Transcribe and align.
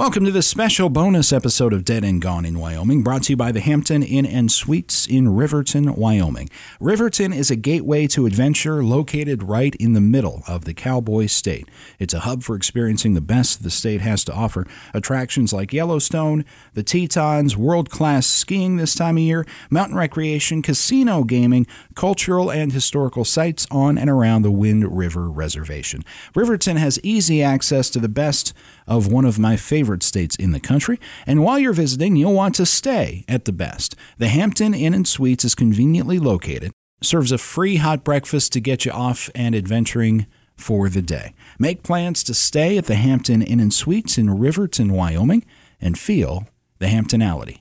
Welcome 0.00 0.24
to 0.24 0.30
this 0.30 0.46
special 0.46 0.88
bonus 0.88 1.30
episode 1.30 1.74
of 1.74 1.84
Dead 1.84 2.04
and 2.04 2.22
Gone 2.22 2.46
in 2.46 2.58
Wyoming, 2.58 3.02
brought 3.02 3.24
to 3.24 3.34
you 3.34 3.36
by 3.36 3.52
the 3.52 3.60
Hampton 3.60 4.02
Inn 4.02 4.24
and 4.24 4.50
Suites 4.50 5.06
in 5.06 5.36
Riverton, 5.36 5.94
Wyoming. 5.94 6.48
Riverton 6.80 7.34
is 7.34 7.50
a 7.50 7.54
gateway 7.54 8.06
to 8.06 8.24
adventure 8.24 8.82
located 8.82 9.42
right 9.42 9.74
in 9.74 9.92
the 9.92 10.00
middle 10.00 10.42
of 10.48 10.64
the 10.64 10.72
Cowboy 10.72 11.26
State. 11.26 11.68
It's 11.98 12.14
a 12.14 12.20
hub 12.20 12.42
for 12.42 12.56
experiencing 12.56 13.12
the 13.12 13.20
best 13.20 13.62
the 13.62 13.68
state 13.68 14.00
has 14.00 14.24
to 14.24 14.32
offer. 14.32 14.66
Attractions 14.94 15.52
like 15.52 15.74
Yellowstone, 15.74 16.46
the 16.72 16.82
Tetons, 16.82 17.58
world 17.58 17.90
class 17.90 18.26
skiing 18.26 18.78
this 18.78 18.94
time 18.94 19.18
of 19.18 19.22
year, 19.22 19.44
mountain 19.68 19.98
recreation, 19.98 20.62
casino 20.62 21.24
gaming, 21.24 21.66
cultural 21.94 22.50
and 22.50 22.72
historical 22.72 23.26
sites 23.26 23.66
on 23.70 23.98
and 23.98 24.08
around 24.08 24.40
the 24.40 24.50
Wind 24.50 24.96
River 24.96 25.28
Reservation. 25.28 26.06
Riverton 26.34 26.78
has 26.78 26.98
easy 27.02 27.42
access 27.42 27.90
to 27.90 27.98
the 27.98 28.08
best 28.08 28.54
of 28.90 29.10
one 29.10 29.24
of 29.24 29.38
my 29.38 29.56
favorite 29.56 30.02
states 30.02 30.36
in 30.36 30.50
the 30.50 30.60
country, 30.60 30.98
and 31.26 31.42
while 31.42 31.58
you're 31.58 31.72
visiting, 31.72 32.16
you'll 32.16 32.34
want 32.34 32.56
to 32.56 32.66
stay 32.66 33.24
at 33.28 33.46
the 33.46 33.52
best. 33.52 33.94
The 34.18 34.28
Hampton 34.28 34.74
Inn 34.74 34.92
and 34.92 35.06
Suites 35.08 35.44
is 35.44 35.54
conveniently 35.54 36.18
located, 36.18 36.72
serves 37.00 37.32
a 37.32 37.38
free 37.38 37.76
hot 37.76 38.04
breakfast 38.04 38.52
to 38.52 38.60
get 38.60 38.84
you 38.84 38.90
off 38.90 39.30
and 39.34 39.54
adventuring 39.54 40.26
for 40.56 40.88
the 40.88 41.00
day. 41.00 41.32
Make 41.58 41.84
plans 41.84 42.24
to 42.24 42.34
stay 42.34 42.76
at 42.76 42.86
the 42.86 42.96
Hampton 42.96 43.40
Inn 43.40 43.60
and 43.60 43.72
Suites 43.72 44.18
in 44.18 44.38
Riverton, 44.38 44.92
Wyoming, 44.92 45.46
and 45.80 45.98
feel 45.98 46.48
the 46.80 46.86
Hamptonality. 46.86 47.60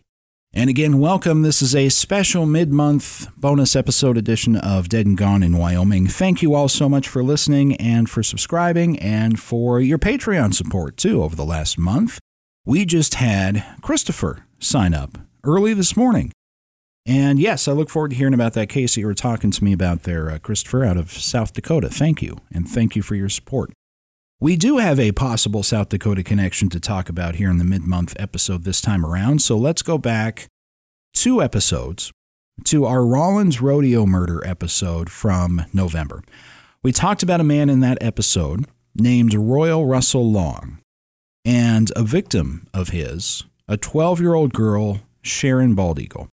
And 0.52 0.68
again, 0.68 0.98
welcome. 0.98 1.44
This 1.44 1.62
is 1.62 1.76
a 1.76 1.90
special 1.90 2.48
mid 2.48 2.74
month 2.74 3.28
bonus 3.38 3.76
episode 3.76 4.18
edition 4.18 4.56
of 4.56 4.90
Dead 4.90 5.06
and 5.06 5.16
Gone 5.16 5.44
in 5.44 5.58
Wyoming. 5.58 6.08
Thank 6.08 6.42
you 6.42 6.56
all 6.56 6.68
so 6.68 6.90
much 6.90 7.08
for 7.08 7.24
listening 7.24 7.76
and 7.76 8.10
for 8.10 8.24
subscribing 8.24 8.98
and 8.98 9.40
for 9.40 9.80
your 9.80 10.00
Patreon 10.00 10.56
support 10.56 10.98
too 10.98 11.24
over 11.24 11.36
the 11.36 11.46
last 11.46 11.78
month. 11.78 12.18
We 12.66 12.84
just 12.84 13.16
had 13.16 13.64
Christopher 13.82 14.48
sign 14.58 14.96
up 14.96 15.20
early 15.44 15.76
this 15.76 15.96
morning. 15.96 16.32
And 17.06 17.40
yes, 17.40 17.68
I 17.68 17.74
look 17.74 17.90
forward 17.92 18.12
to 18.12 18.18
hearing 18.18 18.34
about 18.34 18.54
that 18.54 18.70
case 18.70 18.96
that 18.96 19.02
you 19.02 19.08
were 19.08 19.14
talking 19.14 19.52
to 19.52 19.64
me 19.64 19.72
about 19.72 20.04
there, 20.04 20.32
uh, 20.32 20.40
Christopher, 20.40 20.84
out 20.84 20.98
of 20.98 21.12
South 21.12 21.54
Dakota. 21.54 21.90
Thank 21.90 22.24
you. 22.24 22.38
And 22.52 22.68
thank 22.68 22.96
you 22.96 23.04
for 23.04 23.14
your 23.14 23.30
support. 23.30 23.72
We 24.42 24.56
do 24.56 24.78
have 24.78 25.02
a 25.02 25.12
possible 25.12 25.64
South 25.64 25.90
Dakota 25.90 26.24
connection 26.24 26.70
to 26.70 26.80
talk 26.80 27.10
about 27.10 27.36
here 27.36 27.50
in 27.50 27.58
the 27.58 27.66
mid 27.66 27.82
month 27.82 28.16
episode 28.18 28.64
this 28.64 28.80
time 28.80 29.06
around, 29.06 29.42
so 29.42 29.58
let's 29.58 29.82
go 29.82 29.98
back 29.98 30.48
two 31.14 31.42
episodes 31.44 32.14
to 32.64 32.86
our 32.86 33.06
Rawlins 33.06 33.60
Rodeo 33.60 34.06
murder 34.06 34.42
episode 34.48 35.10
from 35.10 35.66
November. 35.74 36.24
We 36.82 36.94
talked 36.94 37.22
about 37.22 37.42
a 37.42 37.44
man 37.44 37.70
in 37.70 37.82
that 37.82 37.98
episode 38.00 38.66
named 38.96 39.34
Royal 39.34 39.86
Russell 39.86 40.32
Long 40.32 40.80
and 41.44 41.92
a 41.98 42.04
victim 42.04 42.66
of 42.74 42.90
his, 42.90 43.44
a 43.68 43.76
12 43.76 44.22
year 44.22 44.36
old 44.36 44.54
girl, 44.54 45.02
Sharon 45.22 45.76
Baldeagle. 45.76 46.30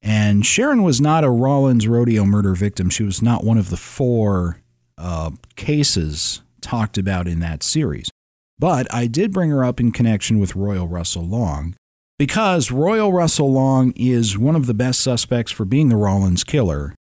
And 0.00 0.46
Sharon 0.46 0.82
was 0.82 1.02
not 1.02 1.22
a 1.22 1.28
Rawlins 1.28 1.86
Rodeo 1.86 2.24
murder 2.24 2.54
victim. 2.54 2.88
She 2.88 3.02
was 3.02 3.20
not 3.20 3.44
one 3.44 3.58
of 3.58 3.68
the 3.68 3.76
four 3.76 4.62
uh, 4.96 5.32
cases 5.54 6.40
talked 6.62 6.96
about 6.96 7.28
in 7.28 7.40
that 7.40 7.62
series. 7.62 8.10
But 8.58 8.92
I 8.94 9.06
did 9.06 9.32
bring 9.32 9.50
her 9.50 9.64
up 9.64 9.80
in 9.80 9.92
connection 9.92 10.38
with 10.38 10.56
Royal 10.56 10.88
Russell 10.88 11.26
Long 11.26 11.74
because 12.18 12.70
Royal 12.70 13.12
Russell 13.12 13.52
Long 13.52 13.92
is 13.96 14.38
one 14.38 14.54
of 14.54 14.66
the 14.66 14.74
best 14.74 15.00
suspects 15.00 15.50
for 15.50 15.64
being 15.64 15.88
the 15.88 15.96
Rawlins 15.96 16.44
killer, 16.44 16.94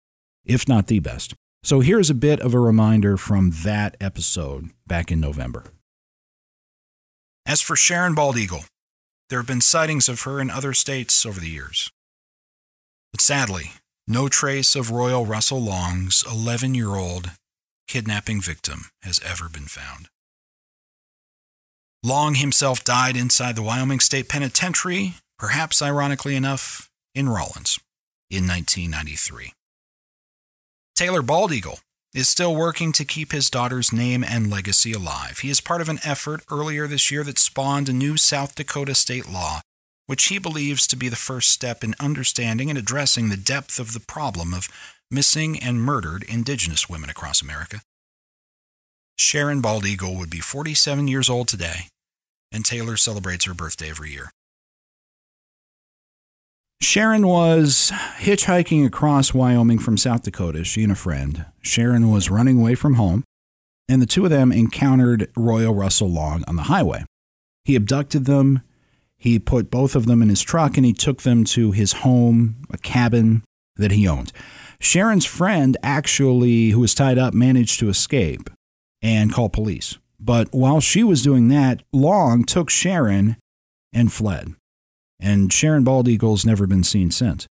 if 0.43 0.67
not 0.67 0.87
the 0.87 0.99
best. 0.99 1.35
So 1.63 1.79
here's 1.79 2.09
a 2.09 2.15
bit 2.15 2.39
of 2.39 2.55
a 2.55 2.59
reminder 2.59 3.17
from 3.17 3.51
that 3.63 3.95
episode 4.01 4.71
back 4.87 5.11
in 5.11 5.19
November. 5.19 5.65
As 7.45 7.61
for 7.61 7.75
Sharon 7.75 8.15
Baldeagle, 8.15 8.65
there 9.29 9.39
have 9.39 9.47
been 9.47 9.61
sightings 9.61 10.09
of 10.09 10.21
her 10.21 10.41
in 10.41 10.49
other 10.49 10.73
states 10.73 11.25
over 11.25 11.39
the 11.39 11.49
years. 11.49 11.91
But 13.11 13.21
sadly, 13.21 13.73
no 14.07 14.27
trace 14.27 14.75
of 14.75 14.89
Royal 14.89 15.25
Russell 15.25 15.61
Long's 15.61 16.23
11 16.29 16.73
year 16.73 16.95
old 16.95 17.31
kidnapping 17.87 18.41
victim 18.41 18.85
has 19.01 19.19
ever 19.25 19.49
been 19.49 19.67
found. 19.67 20.07
Long 22.03 22.35
himself 22.35 22.83
died 22.83 23.15
inside 23.15 23.55
the 23.55 23.61
Wyoming 23.61 23.99
State 23.99 24.27
Penitentiary, 24.27 25.15
perhaps 25.37 25.81
ironically 25.81 26.35
enough, 26.35 26.89
in 27.13 27.29
Rawlins 27.29 27.79
in 28.29 28.47
1993. 28.47 29.53
Taylor 30.95 31.21
Baldeagle 31.21 31.79
is 32.13 32.27
still 32.27 32.55
working 32.55 32.91
to 32.91 33.05
keep 33.05 33.31
his 33.31 33.49
daughter's 33.49 33.93
name 33.93 34.23
and 34.23 34.49
legacy 34.49 34.93
alive. 34.93 35.39
He 35.39 35.49
is 35.49 35.61
part 35.61 35.81
of 35.81 35.89
an 35.89 35.99
effort 36.03 36.43
earlier 36.51 36.87
this 36.87 37.09
year 37.11 37.23
that 37.23 37.37
spawned 37.37 37.87
a 37.87 37.93
new 37.93 38.17
South 38.17 38.55
Dakota 38.55 38.95
state 38.95 39.29
law, 39.29 39.61
which 40.07 40.25
he 40.25 40.37
believes 40.37 40.87
to 40.87 40.97
be 40.97 41.07
the 41.07 41.15
first 41.15 41.51
step 41.51 41.83
in 41.83 41.95
understanding 41.99 42.69
and 42.69 42.77
addressing 42.77 43.29
the 43.29 43.37
depth 43.37 43.79
of 43.79 43.93
the 43.93 43.99
problem 43.99 44.53
of 44.53 44.67
missing 45.11 45.59
and 45.59 45.81
murdered 45.81 46.23
Indigenous 46.23 46.89
women 46.89 47.09
across 47.09 47.41
America. 47.41 47.81
Sharon 49.17 49.61
Baldeagle 49.61 50.17
would 50.17 50.29
be 50.29 50.39
47 50.39 51.07
years 51.07 51.29
old 51.29 51.47
today, 51.47 51.87
and 52.51 52.65
Taylor 52.65 52.97
celebrates 52.97 53.45
her 53.45 53.53
birthday 53.53 53.89
every 53.89 54.11
year. 54.11 54.31
Sharon 56.81 57.27
was 57.27 57.91
hitchhiking 58.17 58.85
across 58.85 59.33
Wyoming 59.33 59.77
from 59.77 59.97
South 59.97 60.23
Dakota, 60.23 60.63
she 60.63 60.81
and 60.81 60.91
a 60.91 60.95
friend. 60.95 61.45
Sharon 61.61 62.09
was 62.09 62.31
running 62.31 62.59
away 62.59 62.73
from 62.73 62.95
home, 62.95 63.23
and 63.87 64.01
the 64.01 64.07
two 64.07 64.23
of 64.23 64.31
them 64.31 64.51
encountered 64.51 65.29
Royal 65.37 65.75
Russell 65.75 66.09
Long 66.09 66.43
on 66.47 66.55
the 66.55 66.63
highway. 66.63 67.05
He 67.65 67.75
abducted 67.75 68.25
them, 68.25 68.61
he 69.21 69.37
put 69.37 69.69
both 69.69 69.95
of 69.95 70.07
them 70.07 70.23
in 70.23 70.29
his 70.29 70.41
truck, 70.41 70.77
and 70.77 70.85
he 70.85 70.93
took 70.93 71.21
them 71.21 71.43
to 71.45 71.71
his 71.71 71.93
home, 71.93 72.55
a 72.71 72.77
cabin 72.79 73.43
that 73.75 73.91
he 73.91 74.07
owned. 74.07 74.31
Sharon's 74.81 75.25
friend, 75.25 75.77
actually, 75.83 76.71
who 76.71 76.79
was 76.79 76.95
tied 76.95 77.17
up, 77.17 77.33
managed 77.33 77.79
to 77.79 77.89
escape 77.89 78.49
and 79.01 79.31
call 79.31 79.47
police. 79.47 79.97
But 80.19 80.49
while 80.51 80.81
she 80.81 81.03
was 81.03 81.21
doing 81.21 81.47
that, 81.49 81.83
Long 81.93 82.43
took 82.43 82.69
Sharon 82.69 83.37
and 83.93 84.11
fled. 84.11 84.55
And 85.19 85.53
Sharon 85.53 85.85
Baldeagle's 85.85 86.45
never 86.45 86.65
been 86.65 86.83
seen 86.83 87.11
since. 87.11 87.47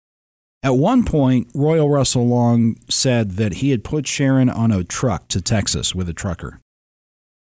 At 0.63 0.75
one 0.75 1.03
point, 1.03 1.49
Royal 1.53 1.89
Russell 1.89 2.27
Long 2.27 2.77
said 2.89 3.31
that 3.31 3.55
he 3.55 3.71
had 3.71 3.83
put 3.83 4.07
Sharon 4.07 4.49
on 4.49 4.71
a 4.71 4.83
truck 4.83 5.27
to 5.29 5.41
Texas 5.41 5.93
with 5.93 6.09
a 6.09 6.13
trucker. 6.13 6.59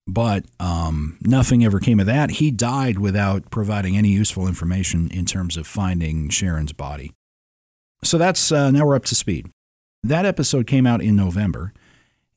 But 0.06 0.44
um, 0.60 1.18
nothing 1.20 1.64
ever 1.64 1.80
came 1.80 2.00
of 2.00 2.06
that. 2.06 2.32
He 2.32 2.50
died 2.50 2.98
without 2.98 3.50
providing 3.50 3.96
any 3.96 4.08
useful 4.08 4.46
information 4.46 5.10
in 5.10 5.26
terms 5.26 5.56
of 5.56 5.66
finding 5.66 6.28
Sharon's 6.28 6.72
body. 6.72 7.12
So 8.04 8.18
that's 8.18 8.50
uh, 8.50 8.70
now 8.70 8.84
we're 8.84 8.96
up 8.96 9.04
to 9.06 9.14
speed. 9.14 9.48
That 10.04 10.26
episode 10.26 10.66
came 10.66 10.86
out 10.86 11.00
in 11.00 11.14
November. 11.14 11.72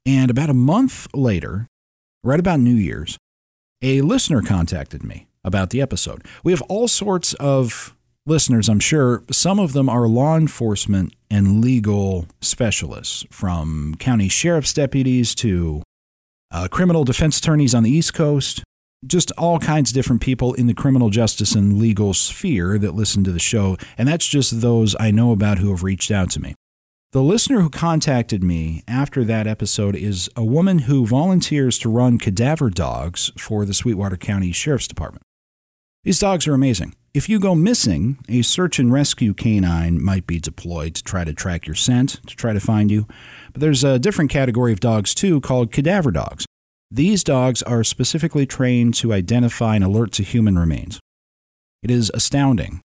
And 0.06 0.30
about 0.30 0.52
a 0.52 0.54
month 0.54 1.08
later, 1.16 1.68
right 2.24 2.40
about 2.40 2.60
New 2.60 2.76
Year's, 2.76 3.18
a 3.82 4.02
listener 4.02 4.44
contacted 4.44 5.04
me 5.04 5.28
about 5.44 5.72
the 5.72 5.82
episode. 5.82 6.24
We 6.44 6.52
have 6.52 6.62
all 6.64 6.88
sorts 6.88 7.34
of 7.36 7.96
listeners, 8.28 8.70
I'm 8.70 8.80
sure. 8.80 9.24
Some 9.32 9.60
of 9.60 9.74
them 9.74 9.90
are 9.90 10.08
law 10.08 10.38
enforcement 10.38 11.14
and 11.32 11.60
legal 11.60 12.28
specialists, 12.40 13.26
from 13.32 13.96
county 13.98 14.30
sheriff's 14.30 14.74
deputies 14.74 15.34
to 15.36 15.82
uh, 16.52 16.68
criminal 16.70 17.04
defense 17.04 17.40
attorneys 17.40 17.74
on 17.74 17.82
the 17.82 17.92
East 17.92 18.14
Coast, 18.14 18.64
just 19.06 19.32
all 19.40 19.58
kinds 19.58 19.90
of 19.90 19.96
different 19.96 20.22
people 20.22 20.54
in 20.54 20.68
the 20.68 20.74
criminal 20.76 21.10
justice 21.10 21.56
and 21.56 21.80
legal 21.80 22.14
sphere 22.14 22.78
that 22.78 22.94
listen 22.94 23.24
to 23.24 23.32
the 23.32 23.40
show. 23.40 23.76
And 23.98 24.08
that's 24.08 24.28
just 24.28 24.62
those 24.62 24.96
I 25.00 25.10
know 25.10 25.32
about 25.32 25.58
who 25.58 25.72
have 25.72 25.84
reached 25.84 26.12
out 26.12 26.30
to 26.32 26.40
me. 26.40 26.54
The 27.16 27.24
listener 27.24 27.62
who 27.62 27.70
contacted 27.70 28.44
me 28.44 28.84
after 28.90 29.24
that 29.24 29.48
episode 29.48 29.96
is 29.96 30.30
a 30.36 30.44
woman 30.44 30.80
who 30.80 31.06
volunteers 31.06 31.80
to 31.80 31.88
run 31.88 32.18
cadaver 32.18 32.70
dogs 32.70 33.32
for 33.38 33.64
the 33.64 33.74
Sweetwater 33.74 34.18
County 34.18 34.52
Sheriff's 34.52 34.90
Department. 34.90 35.24
These 36.04 36.20
dogs 36.20 36.46
are 36.46 36.54
amazing. 36.54 36.94
If 37.14 37.30
you 37.30 37.40
go 37.40 37.56
missing, 37.56 38.18
a 38.28 38.42
search 38.42 38.80
and 38.80 38.92
rescue 38.92 39.34
canine 39.34 40.04
might 40.04 40.28
be 40.28 40.42
deployed 40.42 40.94
to 40.96 41.04
try 41.06 41.24
to 41.24 41.34
track 41.34 41.66
your 41.66 41.76
scent, 41.78 42.20
to 42.28 42.36
try 42.36 42.52
to 42.52 42.60
find 42.60 42.92
you. 42.92 43.08
But 43.54 43.62
there's 43.62 43.86
a 43.86 43.98
different 43.98 44.30
category 44.30 44.74
of 44.74 44.82
dogs 44.82 45.16
too 45.16 45.40
called 45.40 45.72
cadaver 45.72 46.12
dogs. 46.12 46.46
These 46.92 47.24
dogs 47.24 47.64
are 47.64 47.86
specifically 47.86 48.46
trained 48.46 48.94
to 48.96 49.14
identify 49.14 49.76
and 49.76 49.86
alert 49.86 50.12
to 50.12 50.24
human 50.24 50.60
remains. 50.60 51.00
It 51.82 51.92
is 51.92 52.12
astounding 52.14 52.82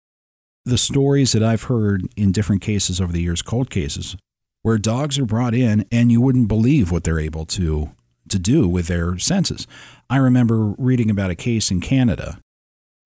the 0.66 0.78
stories 0.78 1.32
that 1.32 1.44
I've 1.44 1.64
heard 1.64 2.08
in 2.16 2.32
different 2.32 2.62
cases 2.62 3.02
over 3.02 3.12
the 3.12 3.22
years, 3.22 3.42
cold 3.42 3.70
cases, 3.70 4.16
where 4.62 4.78
dogs 4.78 5.18
are 5.18 5.26
brought 5.26 5.56
in 5.56 5.86
and 5.92 6.12
you 6.12 6.22
wouldn't 6.22 6.48
believe 6.48 6.92
what 6.92 7.04
they're 7.04 7.20
able 7.20 7.46
to 7.48 7.92
to 8.30 8.38
do 8.38 8.68
with 8.68 8.88
their 8.88 9.18
senses. 9.18 9.66
I 10.08 10.18
remember 10.18 10.76
reading 10.78 11.10
about 11.10 11.32
a 11.32 11.36
case 11.36 11.72
in 11.72 11.82
Canada. 11.82 12.40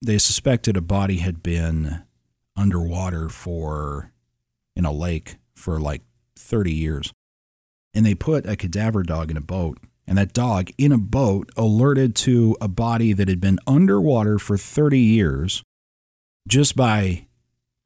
They 0.02 0.18
suspected 0.18 0.76
a 0.76 0.82
body 0.82 1.16
had 1.18 1.42
been 1.42 2.02
underwater 2.56 3.30
for 3.30 4.12
in 4.76 4.84
a 4.84 4.92
lake 4.92 5.36
for 5.54 5.80
like 5.80 6.02
30 6.36 6.72
years. 6.72 7.12
And 7.94 8.04
they 8.04 8.14
put 8.14 8.44
a 8.44 8.56
cadaver 8.56 9.02
dog 9.02 9.30
in 9.30 9.36
a 9.36 9.40
boat 9.40 9.78
And 10.06 10.18
that 10.18 10.32
dog 10.32 10.70
in 10.76 10.92
a 10.92 10.98
boat 10.98 11.50
alerted 11.56 12.14
to 12.16 12.56
a 12.60 12.68
body 12.68 13.12
that 13.12 13.28
had 13.28 13.40
been 13.40 13.58
underwater 13.66 14.38
for 14.38 14.58
30 14.58 14.98
years 14.98 15.62
just 16.46 16.76
by 16.76 17.26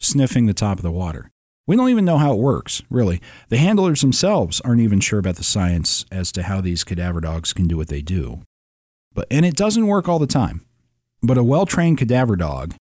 sniffing 0.08 0.46
the 0.46 0.54
top 0.54 0.78
of 0.78 0.82
the 0.82 0.90
water. 0.90 1.30
We 1.66 1.76
don't 1.76 1.90
even 1.90 2.06
know 2.06 2.16
how 2.18 2.32
it 2.32 2.38
works, 2.38 2.82
really. 2.88 3.20
The 3.50 3.58
handlers 3.58 4.00
themselves 4.00 4.60
aren't 4.62 4.80
even 4.80 5.00
sure 5.00 5.18
about 5.18 5.36
the 5.36 5.44
science 5.44 6.06
as 6.10 6.32
to 6.32 6.44
how 6.44 6.62
these 6.62 6.82
cadaver 6.82 7.20
dogs 7.20 7.52
can 7.52 7.68
do 7.68 7.76
what 7.76 7.88
they 7.88 8.00
do. 8.00 8.42
But 9.14 9.26
and 9.30 9.44
it 9.44 9.56
doesn't 9.56 9.86
work 9.86 10.08
all 10.08 10.18
the 10.18 10.26
time. 10.26 10.64
But 11.22 11.36
a 11.36 11.42
well-trained 11.42 11.98
cadaver 11.98 12.36
dog 12.36 12.74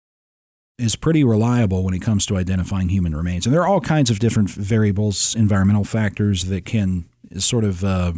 is 0.78 0.96
pretty 0.96 1.24
reliable 1.24 1.84
when 1.84 1.94
it 1.94 2.02
comes 2.02 2.26
to 2.26 2.38
identifying 2.38 2.90
human 2.90 3.16
remains. 3.16 3.46
And 3.46 3.54
there 3.54 3.62
are 3.62 3.68
all 3.68 3.82
kinds 3.82 4.10
of 4.10 4.20
different 4.20 4.50
variables, 4.50 5.34
environmental 5.34 5.86
factors 5.86 6.46
that 6.46 6.66
can 6.66 7.06
sort 7.38 7.64
of 7.64 7.84
uh, 7.84 8.14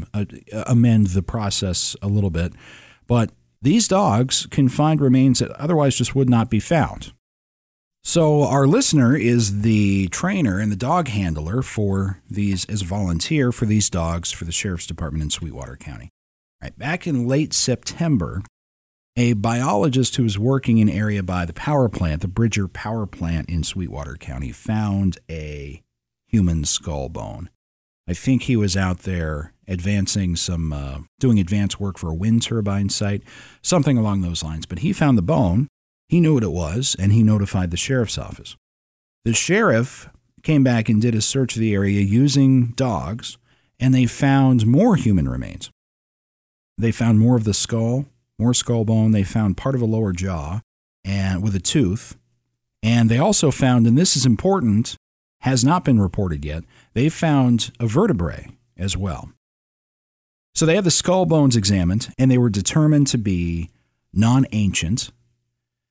amend 0.65 1.07
the 1.07 1.23
process 1.23 1.95
a 2.01 2.07
little 2.07 2.31
bit. 2.31 2.53
But 3.07 3.31
these 3.61 3.87
dogs 3.87 4.47
can 4.47 4.69
find 4.69 4.99
remains 4.99 5.39
that 5.39 5.51
otherwise 5.51 5.95
just 5.95 6.15
would 6.15 6.29
not 6.29 6.49
be 6.49 6.59
found. 6.59 7.13
So, 8.07 8.43
our 8.43 8.67
listener 8.67 9.17
is 9.17 9.63
the 9.63 10.07
trainer 10.07 10.59
and 10.59 10.71
the 10.71 10.77
dog 10.77 11.09
handler 11.09 11.61
for 11.61 12.21
these, 12.29 12.63
as 12.69 12.81
a 12.81 12.85
volunteer 12.85 13.51
for 13.51 13.65
these 13.65 13.89
dogs 13.89 14.31
for 14.31 14.45
the 14.45 14.53
Sheriff's 14.53 14.87
Department 14.87 15.23
in 15.23 15.29
Sweetwater 15.29 15.75
County. 15.75 16.07
Right, 16.63 16.79
back 16.79 17.05
in 17.05 17.27
late 17.27 17.51
September, 17.51 18.43
a 19.17 19.33
biologist 19.33 20.15
who 20.15 20.23
was 20.23 20.39
working 20.39 20.77
in 20.77 20.87
area 20.87 21.21
by 21.21 21.43
the 21.43 21.51
power 21.51 21.89
plant, 21.89 22.21
the 22.21 22.29
Bridger 22.29 22.69
Power 22.69 23.05
Plant 23.07 23.49
in 23.49 23.65
Sweetwater 23.65 24.15
County, 24.15 24.53
found 24.53 25.17
a 25.29 25.83
human 26.27 26.63
skull 26.63 27.09
bone. 27.09 27.49
I 28.07 28.13
think 28.13 28.43
he 28.43 28.55
was 28.55 28.77
out 28.77 28.99
there 28.99 29.51
advancing 29.67 30.37
some, 30.37 30.71
uh, 30.71 30.99
doing 31.19 31.41
advanced 31.41 31.81
work 31.81 31.97
for 31.97 32.09
a 32.09 32.15
wind 32.15 32.43
turbine 32.43 32.87
site, 32.87 33.23
something 33.61 33.97
along 33.97 34.21
those 34.21 34.45
lines. 34.45 34.65
But 34.65 34.79
he 34.79 34.93
found 34.93 35.17
the 35.17 35.21
bone 35.21 35.67
he 36.07 36.19
knew 36.19 36.35
what 36.35 36.43
it 36.43 36.51
was, 36.51 36.95
and 36.97 37.11
he 37.11 37.23
notified 37.23 37.71
the 37.71 37.77
sheriff's 37.77 38.17
office. 38.17 38.55
The 39.25 39.33
sheriff 39.33 40.09
came 40.43 40.63
back 40.63 40.87
and 40.87 41.01
did 41.01 41.15
a 41.15 41.21
search 41.21 41.55
of 41.55 41.59
the 41.59 41.73
area 41.73 42.01
using 42.01 42.67
dogs, 42.67 43.37
and 43.79 43.93
they 43.93 44.05
found 44.05 44.65
more 44.65 44.95
human 44.95 45.27
remains. 45.27 45.69
They 46.77 46.91
found 46.91 47.19
more 47.19 47.35
of 47.35 47.43
the 47.43 47.53
skull, 47.53 48.05
more 48.39 48.53
skull 48.53 48.85
bone. 48.85 49.11
They 49.11 49.23
found 49.23 49.57
part 49.57 49.75
of 49.75 49.81
a 49.81 49.85
lower 49.85 50.13
jaw 50.13 50.61
and 51.03 51.41
with 51.41 51.55
a 51.55 51.59
tooth. 51.59 52.15
And 52.83 53.09
they 53.09 53.17
also 53.17 53.51
found, 53.51 53.87
and 53.87 53.97
this 53.97 54.15
is 54.15 54.25
important, 54.25 54.95
has 55.41 55.63
not 55.63 55.83
been 55.83 55.99
reported 55.99 56.45
yet, 56.45 56.63
they 56.93 57.09
found 57.09 57.71
a 57.79 57.87
vertebrae 57.87 58.49
as 58.77 58.95
well. 58.95 59.31
So 60.53 60.65
they 60.65 60.75
had 60.75 60.83
the 60.83 60.91
skull 60.91 61.25
bones 61.25 61.55
examined, 61.55 62.13
and 62.17 62.31
they 62.31 62.37
were 62.37 62.49
determined 62.49 63.07
to 63.07 63.17
be 63.17 63.69
non 64.13 64.45
ancient, 64.51 65.11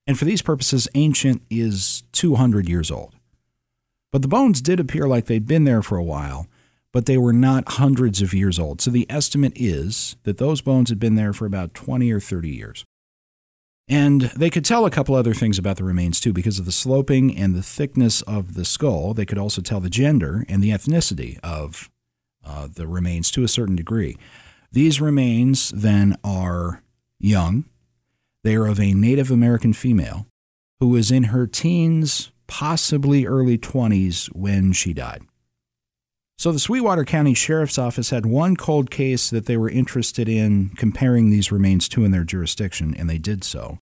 and 0.06 0.19
for 0.19 0.25
these 0.25 0.43
purposes, 0.43 0.88
ancient 0.94 1.43
is 1.50 2.05
200 2.12 2.69
years 2.69 2.91
old. 2.91 3.14
But 4.12 4.23
the 4.23 4.29
bones 4.29 4.62
did 4.62 4.81
appear 4.81 5.06
like 5.08 5.26
they'd 5.26 5.47
been 5.47 5.64
there 5.64 5.82
for 5.82 5.99
a 5.99 6.05
while, 6.05 6.47
but 6.93 7.06
they 7.06 7.19
were 7.19 7.32
not 7.32 7.73
hundreds 7.73 8.23
of 8.23 8.32
years 8.32 8.58
old. 8.58 8.81
So 8.81 8.91
the 8.91 9.06
estimate 9.11 9.53
is 9.56 10.17
that 10.23 10.38
those 10.38 10.61
bones 10.61 10.88
had 10.88 10.99
been 10.99 11.17
there 11.17 11.32
for 11.32 11.44
about 11.44 11.75
20 11.75 12.11
or 12.12 12.20
30 12.20 12.49
years. 12.49 12.85
And 13.88 14.23
they 14.23 14.50
could 14.50 14.64
tell 14.64 14.85
a 14.85 14.91
couple 14.91 15.14
other 15.14 15.35
things 15.35 15.58
about 15.58 15.76
the 15.76 15.85
remains 15.85 16.19
too, 16.19 16.32
because 16.32 16.59
of 16.59 16.64
the 16.64 16.73
sloping 16.73 17.37
and 17.37 17.55
the 17.55 17.62
thickness 17.62 18.23
of 18.23 18.55
the 18.55 18.64
skull. 18.64 19.14
They 19.14 19.26
could 19.26 19.38
also 19.38 19.62
tell 19.62 19.81
the 19.81 19.91
gender 19.91 20.44
and 20.49 20.62
the 20.62 20.70
ethnicity 20.70 21.38
of 21.41 21.91
uh, 22.44 22.69
the 22.73 22.87
remains 22.87 23.31
to 23.32 23.44
a 23.44 23.49
certain 23.49 23.76
degree. 23.76 24.17
These 24.73 25.00
remains 25.00 25.70
then 25.70 26.17
are 26.25 26.82
young, 27.20 27.64
they 28.46 28.54
are 28.54 28.66
of 28.66 28.78
a 28.78 28.94
Native 28.94 29.31
American 29.31 29.72
female 29.72 30.26
who 30.78 30.88
was 30.88 31.10
in 31.10 31.25
her 31.25 31.46
teens, 31.46 32.31
possibly 32.46 33.26
early 33.26 33.58
20s, 33.58 34.26
when 34.26 34.72
she 34.72 34.93
died. 34.93 35.22
So 36.38 36.52
the 36.52 36.58
Sweetwater 36.58 37.04
County 37.04 37.34
Sheriff's 37.34 37.78
Office 37.78 38.10
had 38.10 38.25
one 38.25 38.56
cold 38.56 38.90
case 38.90 39.31
that 39.31 39.46
they 39.46 39.56
were 39.56 39.70
interested 39.70 40.28
in 40.28 40.70
comparing 40.76 41.31
these 41.31 41.50
remains 41.50 41.88
to 41.88 42.04
in 42.04 42.12
their 42.12 42.25
jurisdiction, 42.25 42.94
and 42.94 43.10
they 43.10 43.19
did 43.19 43.43
so. 43.43 43.78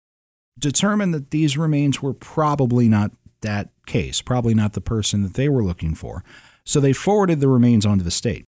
Determined 0.58 1.14
that 1.14 1.32
these 1.32 1.58
remains 1.58 2.02
were 2.02 2.14
probably 2.14 2.90
not 2.90 3.12
that 3.42 3.70
case, 3.86 4.22
probably 4.22 4.54
not 4.54 4.74
the 4.74 4.82
person 4.82 5.24
that 5.24 5.36
they 5.36 5.48
were 5.48 5.64
looking 5.64 5.96
for. 5.96 6.24
So 6.66 6.80
they 6.80 6.92
forwarded 6.92 7.40
the 7.40 7.48
remains 7.48 7.86
onto 7.86 8.04
the 8.04 8.12
state. 8.12 8.44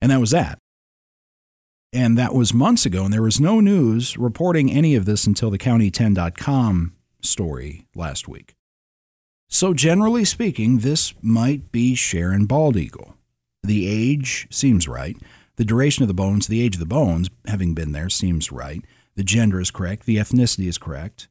And 0.00 0.12
that 0.12 0.20
was 0.20 0.30
that. 0.30 0.58
And 1.92 2.18
that 2.18 2.34
was 2.34 2.52
months 2.52 2.84
ago, 2.84 3.04
and 3.04 3.12
there 3.12 3.22
was 3.22 3.40
no 3.40 3.60
news 3.60 4.18
reporting 4.18 4.70
any 4.70 4.94
of 4.94 5.06
this 5.06 5.26
until 5.26 5.50
the 5.50 5.58
county10.com 5.58 6.94
story 7.22 7.86
last 7.94 8.28
week. 8.28 8.54
So, 9.48 9.72
generally 9.72 10.26
speaking, 10.26 10.80
this 10.80 11.14
might 11.22 11.72
be 11.72 11.94
Sharon 11.94 12.46
Baldeagle. 12.46 13.14
The 13.62 13.88
age 13.88 14.46
seems 14.50 14.86
right. 14.86 15.16
The 15.56 15.64
duration 15.64 16.02
of 16.02 16.08
the 16.08 16.14
bones, 16.14 16.46
the 16.46 16.62
age 16.62 16.74
of 16.74 16.80
the 16.80 16.86
bones, 16.86 17.30
having 17.46 17.74
been 17.74 17.92
there, 17.92 18.10
seems 18.10 18.52
right. 18.52 18.84
The 19.16 19.24
gender 19.24 19.58
is 19.58 19.70
correct. 19.70 20.04
The 20.04 20.16
ethnicity 20.16 20.68
is 20.68 20.76
correct. 20.76 21.28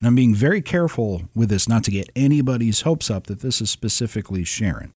And 0.00 0.08
I'm 0.08 0.14
being 0.14 0.34
very 0.34 0.62
careful 0.62 1.28
with 1.34 1.50
this 1.50 1.68
not 1.68 1.84
to 1.84 1.90
get 1.90 2.10
anybody's 2.16 2.80
hopes 2.80 3.10
up 3.10 3.26
that 3.26 3.40
this 3.40 3.60
is 3.60 3.70
specifically 3.70 4.44
Sharon 4.44 4.94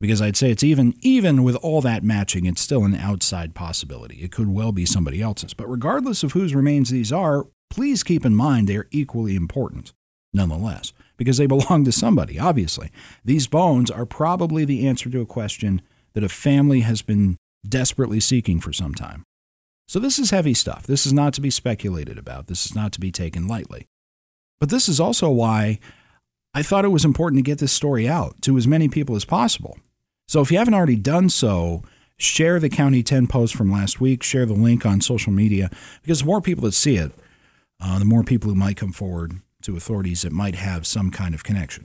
because 0.00 0.22
I'd 0.22 0.36
say 0.36 0.50
it's 0.50 0.64
even 0.64 0.94
even 1.00 1.42
with 1.42 1.56
all 1.56 1.80
that 1.82 2.02
matching, 2.02 2.46
it's 2.46 2.62
still 2.62 2.84
an 2.84 2.94
outside 2.94 3.54
possibility. 3.54 4.16
It 4.22 4.32
could 4.32 4.48
well 4.48 4.72
be 4.72 4.86
somebody 4.86 5.20
else's. 5.20 5.54
But 5.54 5.68
regardless 5.68 6.22
of 6.22 6.32
whose 6.32 6.54
remains 6.54 6.90
these 6.90 7.12
are, 7.12 7.46
please 7.68 8.02
keep 8.02 8.24
in 8.24 8.34
mind 8.34 8.66
they 8.66 8.76
are 8.76 8.88
equally 8.90 9.36
important, 9.36 9.92
nonetheless, 10.32 10.92
because 11.16 11.36
they 11.36 11.46
belong 11.46 11.84
to 11.84 11.92
somebody. 11.92 12.38
Obviously, 12.38 12.90
these 13.24 13.46
bones 13.46 13.90
are 13.90 14.06
probably 14.06 14.64
the 14.64 14.86
answer 14.88 15.10
to 15.10 15.20
a 15.20 15.26
question 15.26 15.82
that 16.14 16.24
a 16.24 16.28
family 16.28 16.80
has 16.80 17.02
been 17.02 17.36
desperately 17.68 18.20
seeking 18.20 18.58
for 18.58 18.72
some 18.72 18.94
time. 18.94 19.22
So 19.86 19.98
this 19.98 20.18
is 20.18 20.30
heavy 20.30 20.54
stuff. 20.54 20.86
This 20.86 21.04
is 21.04 21.12
not 21.12 21.34
to 21.34 21.40
be 21.40 21.50
speculated 21.50 22.16
about. 22.16 22.46
This 22.46 22.64
is 22.64 22.74
not 22.74 22.92
to 22.92 23.00
be 23.00 23.12
taken 23.12 23.46
lightly. 23.46 23.86
But 24.60 24.70
this 24.70 24.88
is 24.88 25.00
also 25.00 25.28
why 25.30 25.78
I 26.54 26.62
thought 26.62 26.84
it 26.84 26.88
was 26.88 27.04
important 27.04 27.38
to 27.38 27.48
get 27.48 27.58
this 27.58 27.72
story 27.72 28.08
out 28.08 28.40
to 28.42 28.56
as 28.56 28.66
many 28.66 28.88
people 28.88 29.16
as 29.16 29.24
possible 29.24 29.76
so 30.30 30.40
if 30.40 30.52
you 30.52 30.58
haven't 30.58 30.74
already 30.74 30.94
done 30.94 31.28
so, 31.28 31.82
share 32.16 32.60
the 32.60 32.68
County 32.68 33.02
10 33.02 33.26
post 33.26 33.52
from 33.52 33.68
last 33.68 34.00
week, 34.00 34.22
share 34.22 34.46
the 34.46 34.52
link 34.52 34.86
on 34.86 35.00
social 35.00 35.32
media, 35.32 35.68
because 36.02 36.20
the 36.20 36.26
more 36.26 36.40
people 36.40 36.62
that 36.66 36.72
see 36.72 36.94
it, 36.94 37.10
uh, 37.80 37.98
the 37.98 38.04
more 38.04 38.22
people 38.22 38.48
who 38.48 38.54
might 38.54 38.76
come 38.76 38.92
forward 38.92 39.40
to 39.62 39.76
authorities 39.76 40.22
that 40.22 40.30
might 40.30 40.54
have 40.54 40.86
some 40.86 41.10
kind 41.10 41.34
of 41.34 41.42
connection. 41.42 41.84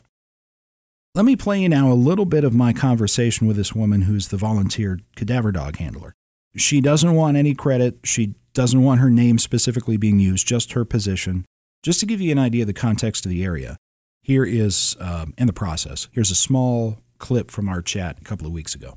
Let 1.15 1.25
me 1.25 1.35
play 1.35 1.59
you 1.59 1.69
now 1.69 1.91
a 1.91 1.95
little 1.95 2.25
bit 2.25 2.43
of 2.43 2.53
my 2.53 2.71
conversation 2.71 3.47
with 3.47 3.57
this 3.57 3.73
woman 3.73 4.03
who's 4.03 4.27
the 4.27 4.37
volunteer 4.37 4.99
cadaver 5.15 5.51
dog 5.51 5.77
handler. 5.77 6.13
She 6.55 6.81
doesn't 6.81 7.15
want 7.15 7.37
any 7.37 7.55
credit. 7.55 7.97
She 8.03 8.35
doesn't 8.53 8.83
want 8.83 9.01
her 9.01 9.09
name 9.09 9.39
specifically 9.39 9.97
being 9.97 10.19
used, 10.19 10.45
just 10.45 10.73
her 10.73 10.85
position. 10.85 11.45
Just 11.81 11.99
to 12.01 12.05
give 12.05 12.21
you 12.21 12.31
an 12.31 12.37
idea 12.37 12.61
of 12.61 12.67
the 12.67 12.73
context 12.73 13.25
of 13.25 13.31
the 13.31 13.43
area, 13.43 13.77
here 14.21 14.45
is, 14.45 14.95
um, 14.99 15.33
in 15.35 15.47
the 15.47 15.53
process, 15.53 16.09
here's 16.11 16.29
a 16.29 16.35
small 16.35 16.99
clip 17.17 17.51
from 17.51 17.69
our 17.69 17.81
chat 17.81 18.17
a 18.19 18.23
couple 18.23 18.47
of 18.47 18.53
weeks 18.53 18.75
ago. 18.75 18.95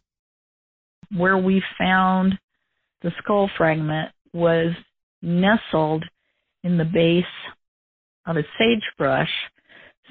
Where 1.16 1.38
we 1.38 1.62
found 1.78 2.38
the 3.02 3.12
skull 3.18 3.50
fragment 3.56 4.10
was 4.32 4.74
nestled 5.22 6.04
in 6.64 6.76
the 6.76 6.84
base 6.84 7.24
of 8.26 8.36
a 8.36 8.42
sagebrush. 8.58 9.30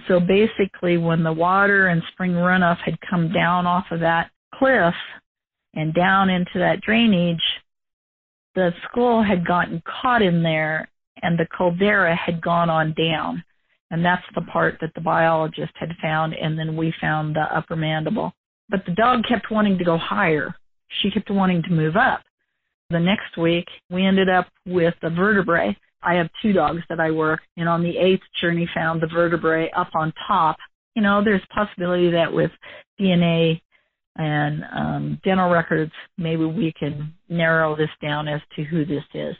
So 0.07 0.19
basically, 0.19 0.97
when 0.97 1.23
the 1.23 1.33
water 1.33 1.87
and 1.87 2.01
spring 2.11 2.31
runoff 2.31 2.77
had 2.77 2.97
come 3.01 3.31
down 3.31 3.65
off 3.65 3.85
of 3.91 3.99
that 4.01 4.31
cliff 4.55 4.93
and 5.73 5.93
down 5.93 6.29
into 6.29 6.59
that 6.59 6.81
drainage, 6.81 7.43
the 8.55 8.73
skull 8.89 9.23
had 9.23 9.45
gotten 9.45 9.81
caught 9.85 10.21
in 10.21 10.41
there 10.43 10.89
and 11.21 11.37
the 11.37 11.47
caldera 11.55 12.15
had 12.15 12.41
gone 12.41 12.69
on 12.69 12.93
down. 12.93 13.43
And 13.89 14.03
that's 14.03 14.23
the 14.35 14.41
part 14.41 14.77
that 14.81 14.91
the 14.95 15.01
biologist 15.01 15.71
had 15.75 15.95
found, 16.01 16.33
and 16.33 16.59
then 16.59 16.75
we 16.75 16.93
found 16.99 17.35
the 17.35 17.45
upper 17.55 17.75
mandible. 17.75 18.33
But 18.69 18.85
the 18.85 18.93
dog 18.93 19.23
kept 19.27 19.49
wanting 19.49 19.77
to 19.77 19.85
go 19.85 19.97
higher. 19.97 20.53
She 21.01 21.11
kept 21.11 21.29
wanting 21.29 21.63
to 21.63 21.71
move 21.71 21.95
up. 21.95 22.21
The 22.89 22.99
next 22.99 23.37
week, 23.37 23.65
we 23.89 24.05
ended 24.05 24.29
up 24.29 24.47
with 24.65 24.93
the 25.01 25.09
vertebrae. 25.09 25.75
I 26.01 26.13
have 26.15 26.29
two 26.41 26.53
dogs 26.53 26.81
that 26.89 26.99
I 26.99 27.11
work, 27.11 27.41
and 27.55 27.67
on 27.67 27.81
the 27.81 27.97
eighth 27.97 28.23
journey, 28.41 28.69
found 28.73 29.01
the 29.01 29.07
vertebrae 29.07 29.71
up 29.75 29.89
on 29.93 30.13
top. 30.27 30.57
You 30.95 31.01
know, 31.01 31.23
there's 31.23 31.41
possibility 31.53 32.11
that 32.11 32.31
with 32.31 32.51
DNA 32.99 33.61
and 34.17 34.63
um, 34.73 35.21
dental 35.23 35.49
records, 35.49 35.91
maybe 36.17 36.45
we 36.45 36.73
can 36.77 37.13
narrow 37.29 37.75
this 37.75 37.89
down 38.01 38.27
as 38.27 38.41
to 38.55 38.63
who 38.63 38.85
this 38.85 39.03
is. 39.13 39.35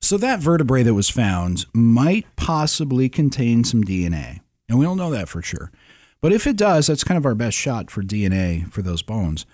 So 0.00 0.16
that 0.18 0.40
vertebrae 0.40 0.84
that 0.84 0.94
was 0.94 1.10
found 1.10 1.66
might 1.74 2.26
possibly 2.36 3.08
contain 3.08 3.64
some 3.64 3.82
DNA. 3.82 4.40
And 4.68 4.78
we 4.78 4.84
don't 4.84 4.96
know 4.96 5.10
that 5.10 5.28
for 5.28 5.42
sure. 5.42 5.70
But 6.20 6.32
if 6.32 6.46
it 6.46 6.56
does, 6.56 6.86
that's 6.86 7.04
kind 7.04 7.18
of 7.18 7.26
our 7.26 7.34
best 7.34 7.56
shot 7.56 7.90
for 7.90 8.02
DNA 8.02 8.70
for 8.72 8.82
those 8.82 9.02
bones. 9.02 9.46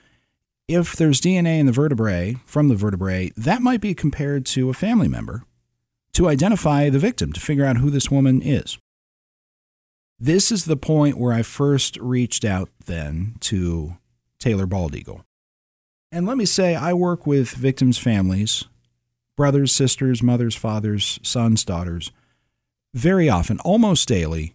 If 0.66 0.96
there's 0.96 1.20
DNA 1.20 1.58
in 1.58 1.66
the 1.66 1.72
vertebrae 1.72 2.36
from 2.46 2.68
the 2.68 2.74
vertebrae, 2.74 3.30
that 3.36 3.62
might 3.62 3.80
be 3.80 3.94
compared 3.94 4.46
to 4.46 4.70
a 4.70 4.74
family 4.74 5.08
member 5.08 5.44
to 6.14 6.28
identify 6.28 6.88
the 6.88 6.98
victim, 6.98 7.32
to 7.32 7.40
figure 7.40 7.66
out 7.66 7.78
who 7.78 7.90
this 7.90 8.10
woman 8.10 8.40
is. 8.40 8.78
This 10.18 10.50
is 10.50 10.64
the 10.64 10.76
point 10.76 11.18
where 11.18 11.32
I 11.32 11.42
first 11.42 11.98
reached 11.98 12.44
out 12.44 12.70
then 12.86 13.34
to 13.40 13.96
Taylor 14.38 14.66
Baldeagle. 14.66 15.24
And 16.12 16.26
let 16.26 16.36
me 16.36 16.46
say, 16.46 16.76
I 16.76 16.92
work 16.92 17.26
with 17.26 17.50
victims' 17.50 17.98
families, 17.98 18.64
brothers, 19.36 19.72
sisters, 19.72 20.22
mothers, 20.22 20.54
fathers, 20.54 21.18
sons, 21.22 21.64
daughters, 21.64 22.12
very 22.94 23.28
often, 23.28 23.58
almost 23.60 24.08
daily, 24.08 24.54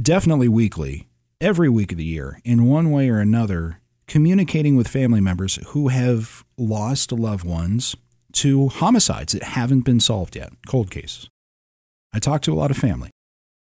definitely 0.00 0.48
weekly, 0.48 1.06
every 1.40 1.68
week 1.68 1.92
of 1.92 1.98
the 1.98 2.04
year, 2.04 2.40
in 2.44 2.66
one 2.66 2.90
way 2.90 3.08
or 3.08 3.20
another, 3.20 3.80
communicating 4.08 4.76
with 4.76 4.88
family 4.88 5.20
members 5.20 5.56
who 5.68 5.88
have 5.88 6.44
lost 6.56 7.12
loved 7.12 7.44
ones 7.44 7.94
to 8.32 8.68
homicides 8.68 9.32
that 9.32 9.42
haven't 9.42 9.82
been 9.82 10.00
solved 10.00 10.34
yet, 10.36 10.52
cold 10.66 10.90
cases. 10.90 11.28
I 12.12 12.18
talk 12.18 12.42
to 12.42 12.52
a 12.52 12.56
lot 12.56 12.70
of 12.70 12.76
family, 12.76 13.10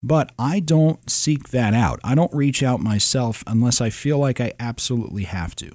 but 0.01 0.31
I 0.39 0.59
don't 0.59 1.09
seek 1.09 1.49
that 1.49 1.73
out. 1.73 1.99
I 2.03 2.15
don't 2.15 2.33
reach 2.33 2.63
out 2.63 2.79
myself 2.79 3.43
unless 3.45 3.81
I 3.81 3.89
feel 3.89 4.17
like 4.17 4.39
I 4.39 4.53
absolutely 4.59 5.23
have 5.23 5.55
to. 5.57 5.71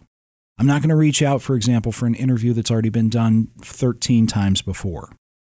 I'm 0.58 0.66
not 0.66 0.82
going 0.82 0.90
to 0.90 0.96
reach 0.96 1.22
out, 1.22 1.42
for 1.42 1.56
example, 1.56 1.90
for 1.90 2.06
an 2.06 2.14
interview 2.14 2.52
that's 2.52 2.70
already 2.70 2.88
been 2.88 3.08
done 3.08 3.48
13 3.60 4.26
times 4.26 4.62
before. 4.62 5.10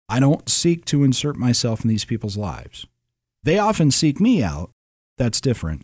I 0.09 0.21
don't 0.21 0.49
seek 0.49 0.85
to 0.87 1.04
insert 1.04 1.37
myself 1.37 1.83
in 1.83 1.88
these 1.88 2.04
people's 2.04 2.37
lives. 2.37 2.87
They 3.42 3.59
often 3.59 3.90
seek 3.90 4.21
me 4.21 4.42
out. 4.42 4.71
That's 5.16 5.40
different. 5.40 5.83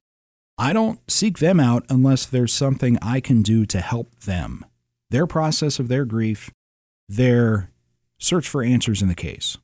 I 0.59 0.73
don't 0.73 1.01
seek 1.11 1.39
them 1.39 1.61
out 1.61 1.85
unless 1.89 2.27
there's 2.27 2.53
something 2.53 2.99
I 3.01 3.21
can 3.21 3.43
do 3.43 3.67
to 3.67 3.81
help 3.81 4.21
them, 4.21 4.65
their 5.11 5.27
process 5.27 5.79
of 5.79 5.89
their 5.89 6.05
grief, 6.05 6.51
their 7.09 7.71
search 8.19 8.49
for 8.49 8.63
answers 8.63 9.03
in 9.03 9.09
the 9.09 9.15
case. 9.15 9.59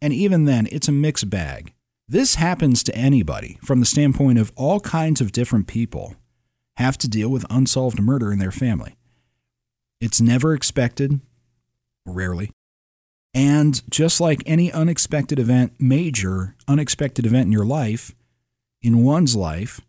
And 0.00 0.12
even 0.12 0.44
then, 0.44 0.68
it's 0.70 0.88
a 0.88 0.92
mixed 0.92 1.30
bag. 1.30 1.72
This 2.08 2.36
happens 2.36 2.82
to 2.84 2.94
anybody 2.94 3.58
from 3.64 3.80
the 3.80 3.86
standpoint 3.86 4.38
of 4.38 4.52
all 4.54 4.78
kinds 4.80 5.20
of 5.20 5.32
different 5.32 5.66
people 5.66 6.14
have 6.76 6.98
to 6.98 7.08
deal 7.08 7.28
with 7.28 7.44
unsolved 7.50 8.00
murder 8.00 8.32
in 8.32 8.38
their 8.38 8.50
family. 8.50 8.96
It's 10.00 10.20
never 10.20 10.54
expected, 10.54 11.20
rarely. 12.04 12.50
And 13.34 13.82
just 13.90 14.20
like 14.20 14.42
any 14.46 14.72
unexpected 14.72 15.38
event, 15.38 15.74
major 15.78 16.54
unexpected 16.66 17.26
event 17.26 17.46
in 17.46 17.52
your 17.52 17.66
life, 17.66 18.14
in 18.82 19.04
one's 19.04 19.36
life, 19.36 19.80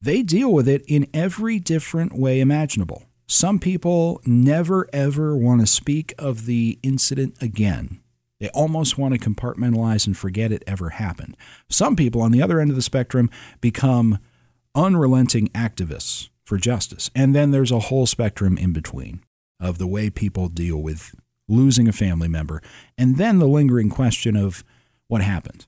they 0.00 0.22
deal 0.22 0.52
with 0.52 0.68
it 0.68 0.84
in 0.88 1.06
every 1.14 1.58
different 1.60 2.18
way 2.18 2.40
imaginable. 2.40 3.04
Some 3.28 3.58
people 3.60 4.20
never 4.26 4.88
ever 4.92 5.36
want 5.36 5.60
to 5.60 5.66
speak 5.66 6.12
of 6.18 6.46
the 6.46 6.78
incident 6.82 7.36
again. 7.40 8.00
They 8.40 8.48
almost 8.48 8.98
want 8.98 9.14
to 9.14 9.20
compartmentalize 9.20 10.06
and 10.06 10.16
forget 10.16 10.50
it 10.50 10.64
ever 10.66 10.90
happened. 10.90 11.36
Some 11.68 11.94
people 11.94 12.20
on 12.20 12.32
the 12.32 12.42
other 12.42 12.58
end 12.58 12.70
of 12.70 12.76
the 12.76 12.82
spectrum 12.82 13.30
become 13.60 14.18
unrelenting 14.74 15.48
activists 15.48 16.28
for 16.44 16.56
justice. 16.56 17.10
And 17.14 17.34
then 17.34 17.50
there's 17.50 17.72
a 17.72 17.78
whole 17.78 18.06
spectrum 18.06 18.56
in 18.58 18.72
between 18.72 19.22
of 19.60 19.78
the 19.78 19.86
way 19.86 20.10
people 20.10 20.48
deal 20.48 20.78
with 20.78 21.14
losing 21.48 21.88
a 21.88 21.92
family 21.92 22.28
member, 22.28 22.62
and 22.96 23.16
then 23.16 23.38
the 23.38 23.48
lingering 23.48 23.90
question 23.90 24.36
of 24.36 24.64
what 25.08 25.22
happened. 25.22 25.66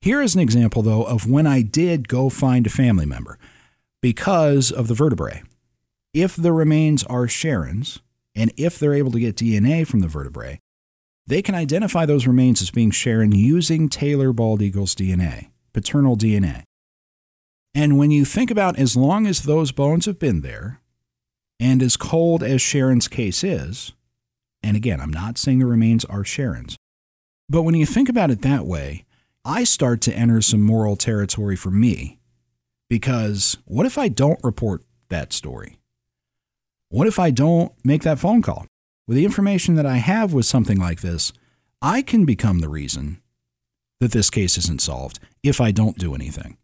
Here 0.00 0.20
is 0.20 0.34
an 0.34 0.40
example, 0.40 0.82
though, 0.82 1.02
of 1.02 1.28
when 1.28 1.46
I 1.46 1.62
did 1.62 2.08
go 2.08 2.28
find 2.28 2.66
a 2.66 2.70
family 2.70 3.06
member 3.06 3.38
because 4.02 4.70
of 4.70 4.88
the 4.88 4.94
vertebrae. 4.94 5.42
If 6.12 6.36
the 6.36 6.52
remains 6.52 7.02
are 7.04 7.26
Sharon's, 7.26 8.00
and 8.34 8.52
if 8.56 8.78
they're 8.78 8.94
able 8.94 9.10
to 9.12 9.20
get 9.20 9.36
DNA 9.36 9.86
from 9.86 10.00
the 10.00 10.08
vertebrae, 10.08 10.60
they 11.26 11.42
can 11.42 11.54
identify 11.54 12.06
those 12.06 12.26
remains 12.26 12.62
as 12.62 12.70
being 12.70 12.90
Sharon 12.90 13.32
using 13.32 13.88
Taylor 13.88 14.32
Baldeagle's 14.32 14.94
DNA, 14.94 15.48
paternal 15.72 16.16
DNA. 16.16 16.62
And 17.76 17.98
when 17.98 18.10
you 18.10 18.24
think 18.24 18.50
about 18.50 18.78
as 18.78 18.96
long 18.96 19.26
as 19.26 19.42
those 19.42 19.70
bones 19.70 20.06
have 20.06 20.18
been 20.18 20.40
there, 20.40 20.80
and 21.60 21.82
as 21.82 21.98
cold 21.98 22.42
as 22.42 22.62
Sharon's 22.62 23.06
case 23.06 23.44
is, 23.44 23.92
and 24.62 24.78
again, 24.78 24.98
I'm 24.98 25.12
not 25.12 25.36
saying 25.36 25.58
the 25.58 25.66
remains 25.66 26.02
are 26.06 26.24
Sharon's, 26.24 26.78
but 27.50 27.64
when 27.64 27.74
you 27.74 27.84
think 27.84 28.08
about 28.08 28.30
it 28.30 28.40
that 28.40 28.64
way, 28.64 29.04
I 29.44 29.64
start 29.64 30.00
to 30.02 30.16
enter 30.16 30.40
some 30.40 30.62
moral 30.62 30.96
territory 30.96 31.54
for 31.54 31.70
me. 31.70 32.18
Because 32.88 33.58
what 33.66 33.84
if 33.84 33.98
I 33.98 34.08
don't 34.08 34.40
report 34.42 34.82
that 35.10 35.34
story? 35.34 35.78
What 36.88 37.06
if 37.06 37.18
I 37.18 37.30
don't 37.30 37.72
make 37.84 38.04
that 38.04 38.18
phone 38.18 38.40
call? 38.40 38.64
With 39.06 39.18
the 39.18 39.26
information 39.26 39.74
that 39.74 39.84
I 39.84 39.98
have 39.98 40.32
with 40.32 40.46
something 40.46 40.78
like 40.78 41.02
this, 41.02 41.30
I 41.82 42.00
can 42.00 42.24
become 42.24 42.60
the 42.60 42.70
reason 42.70 43.20
that 44.00 44.12
this 44.12 44.30
case 44.30 44.56
isn't 44.56 44.80
solved 44.80 45.18
if 45.42 45.60
I 45.60 45.72
don't 45.72 45.98
do 45.98 46.14
anything. 46.14 46.56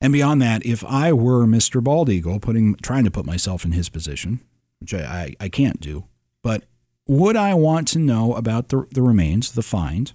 And 0.00 0.12
beyond 0.12 0.40
that, 0.40 0.64
if 0.64 0.84
I 0.84 1.12
were 1.12 1.44
Mr. 1.44 1.82
Baldeagle, 1.82 2.40
putting 2.40 2.74
trying 2.76 3.04
to 3.04 3.10
put 3.10 3.26
myself 3.26 3.64
in 3.64 3.72
his 3.72 3.88
position, 3.88 4.40
which 4.80 4.94
I, 4.94 4.98
I, 5.00 5.34
I 5.44 5.48
can't 5.48 5.80
do, 5.80 6.04
but 6.42 6.64
would 7.06 7.36
I 7.36 7.54
want 7.54 7.88
to 7.88 7.98
know 7.98 8.34
about 8.34 8.68
the, 8.68 8.86
the 8.92 9.02
remains, 9.02 9.52
the 9.52 9.62
find? 9.62 10.12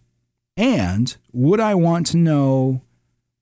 And 0.57 1.15
would 1.31 1.59
I 1.59 1.75
want 1.75 2.07
to 2.07 2.17
know 2.17 2.81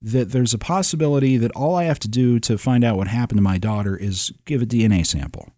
that 0.01 0.31
there's 0.31 0.53
a 0.53 0.57
possibility 0.57 1.37
that 1.37 1.51
all 1.51 1.75
I 1.75 1.85
have 1.85 1.99
to 1.99 2.07
do 2.09 2.39
to 2.41 2.57
find 2.57 2.83
out 2.83 2.97
what 2.97 3.07
happened 3.07 3.37
to 3.37 3.43
my 3.43 3.57
daughter 3.57 3.95
is 3.95 4.33
give 4.45 4.61
a 4.61 4.65
DNA 4.65 5.05
sample? 5.05 5.49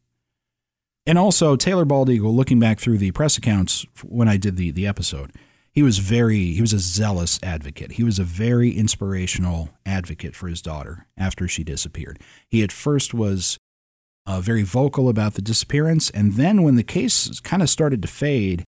And 1.07 1.17
also, 1.17 1.55
Taylor 1.55 1.85
Baldeagle, 1.85 2.35
looking 2.35 2.59
back 2.59 2.79
through 2.79 2.97
the 2.97 3.11
press 3.11 3.37
accounts 3.37 3.85
when 4.03 4.27
I 4.27 4.37
did 4.37 4.57
the, 4.57 4.71
the 4.71 4.87
episode, 4.87 5.31
he 5.75 5.83
was 5.83 5.97
very 5.97 6.53
he 6.53 6.61
was 6.61 6.71
a 6.71 6.79
zealous 6.79 7.37
advocate. 7.43 7.93
He 7.93 8.03
was 8.03 8.17
a 8.17 8.23
very 8.23 8.71
inspirational 8.71 9.69
advocate 9.85 10.33
for 10.33 10.47
his 10.47 10.61
daughter 10.61 11.05
after 11.17 11.49
she 11.49 11.65
disappeared. 11.65 12.19
He 12.49 12.63
at 12.63 12.71
first 12.71 13.13
was 13.13 13.57
uh, 14.25 14.39
very 14.39 14.63
vocal 14.63 15.09
about 15.09 15.33
the 15.33 15.41
disappearance, 15.41 16.09
and 16.09 16.33
then 16.35 16.63
when 16.63 16.75
the 16.75 16.83
case 16.83 17.41
kind 17.41 17.61
of 17.61 17.69
started 17.69 18.01
to 18.01 18.07
fade, 18.07 18.63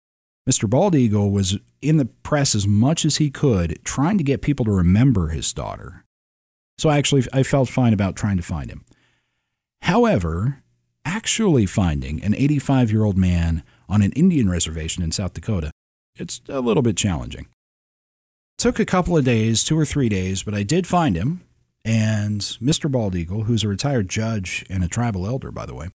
Mr. 0.49 0.69
Baldeagle 0.69 1.31
was 1.31 1.59
in 1.83 1.99
the 1.99 2.07
press 2.07 2.55
as 2.55 2.67
much 2.67 3.05
as 3.05 3.19
he 3.19 3.31
could, 3.31 3.79
trying 3.85 4.17
to 4.17 4.25
get 4.25 4.43
people 4.43 4.65
to 4.65 4.73
remember 4.73 5.29
his 5.29 5.53
daughter. 5.53 6.05
So 6.79 6.89
I 6.89 6.97
actually 6.97 7.25
I 7.35 7.43
felt 7.43 7.69
fine 7.69 7.93
about 7.93 8.17
trying 8.17 8.39
to 8.39 8.43
find 8.43 8.71
him. 8.71 8.85
However, 9.83 10.63
actually 11.05 11.67
finding 11.67 12.25
an 12.25 12.35
85 12.35 12.91
year 12.91 13.05
old 13.05 13.19
man 13.19 13.63
on 13.91 14.01
an 14.01 14.13
Indian 14.13 14.49
reservation 14.49 15.03
in 15.03 15.13
South 15.13 15.35
Dakota 15.35 15.71
it's 16.17 16.41
a 16.49 16.61
little 16.61 16.83
bit 16.83 16.97
challenging. 16.97 17.47
Took 18.59 18.79
a 18.79 18.87
couple 18.87 19.17
of 19.17 19.25
days, 19.25 19.65
two 19.65 19.79
or 19.79 19.85
three 19.85 20.09
days, 20.09 20.43
but 20.43 20.55
I 20.55 20.63
did 20.63 20.87
find 20.87 21.17
him. 21.17 21.43
And 21.85 22.41
Mr. 22.41 22.91
Baldeagle, 22.91 23.45
who's 23.45 23.63
a 23.63 23.69
retired 23.69 24.09
judge 24.09 24.65
and 24.71 24.83
a 24.83 24.89
tribal 24.89 25.27
elder, 25.27 25.51
by 25.51 25.67
the 25.67 25.75
way, 25.75 25.89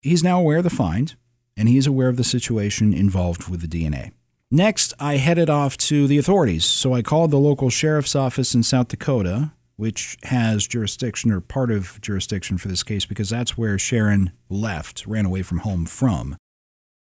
he's 0.00 0.22
now 0.22 0.38
aware 0.38 0.58
of 0.58 0.64
the 0.64 0.70
find 0.70 1.16
and 1.56 1.68
he's 1.68 1.86
aware 1.86 2.08
of 2.08 2.16
the 2.16 2.24
situation 2.24 2.94
involved 2.94 3.48
with 3.48 3.60
the 3.60 3.66
DNA. 3.66 4.12
Next, 4.50 4.92
I 5.00 5.16
headed 5.16 5.48
off 5.48 5.76
to 5.78 6.06
the 6.06 6.18
authorities. 6.18 6.64
So 6.64 6.94
I 6.94 7.02
called 7.02 7.30
the 7.30 7.38
local 7.38 7.70
sheriff's 7.70 8.14
office 8.14 8.54
in 8.54 8.62
South 8.62 8.88
Dakota, 8.88 9.52
which 9.76 10.18
has 10.24 10.66
jurisdiction 10.66 11.32
or 11.32 11.40
part 11.40 11.70
of 11.70 12.00
jurisdiction 12.00 12.58
for 12.58 12.68
this 12.68 12.82
case 12.82 13.06
because 13.06 13.30
that's 13.30 13.56
where 13.56 13.78
Sharon 13.78 14.30
left, 14.48 15.06
ran 15.06 15.24
away 15.24 15.42
from 15.42 15.58
home 15.58 15.86
from. 15.86 16.36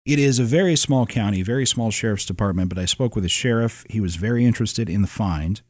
It 0.06 0.18
is 0.18 0.40
a 0.40 0.44
very 0.44 0.76
small 0.76 1.06
county, 1.06 1.44
very 1.44 1.66
small 1.66 1.92
sheriff's 1.92 2.26
department, 2.26 2.70
but 2.70 2.80
I 2.80 2.86
spoke 2.86 3.16
with 3.16 3.24
a 3.24 3.30
sheriff. 3.30 3.86
He 3.88 4.00
was 4.00 4.16
very 4.16 4.46
interested 4.46 4.90
in 4.90 5.04
the 5.04 5.08
find, 5.08 5.62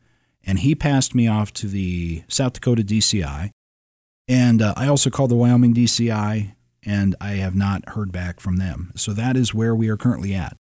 and 0.45 0.59
he 0.59 0.73
passed 0.73 1.13
me 1.13 1.27
off 1.27 1.51
to 1.53 1.67
the 1.67 2.23
South 2.29 2.53
Dakota 2.53 2.81
DCI. 2.81 3.49
And 4.29 4.61
uh, 4.61 4.73
I 4.77 4.87
also 4.87 5.09
called 5.09 5.31
the 5.31 5.35
Wyoming 5.35 5.73
DCI, 5.73 6.55
and 6.85 7.15
I 7.19 7.31
have 7.33 7.55
not 7.55 7.89
heard 7.89 8.13
back 8.13 8.39
from 8.39 8.55
them. 8.55 8.93
So 8.95 9.11
that 9.11 9.35
is 9.35 9.53
where 9.53 9.75
we 9.75 9.89
are 9.89 9.97
currently 9.97 10.33
at. 10.33 10.55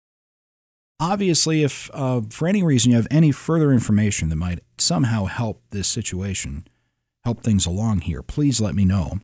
Obviously, 0.99 1.63
if 1.63 1.91
uh, 1.93 2.23
for 2.31 2.49
any 2.49 2.63
reason 2.63 2.91
you 2.91 2.97
have 2.97 3.07
any 3.11 3.33
further 3.33 3.71
information 3.71 4.31
that 4.31 4.37
might 4.37 4.61
somehow 4.79 5.27
help 5.27 5.63
this 5.71 5.87
situation, 5.87 6.67
help 7.25 7.43
things 7.43 7.67
along 7.67 8.01
here, 8.01 8.23
please 8.23 8.63
let 8.63 8.75
me 8.75 8.87
know. 8.87 9.19